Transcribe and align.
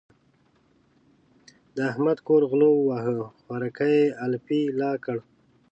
د 1.75 1.77
احمد 1.91 2.17
کور 2.27 2.41
غلو 2.51 2.71
وواهه؛ 2.75 3.17
خوراکی 3.41 3.93
يې 4.03 4.13
الپی 4.25 4.61
الا 4.71 4.91
کړ. 5.05 5.17